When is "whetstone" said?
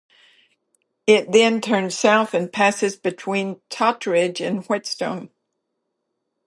4.65-5.29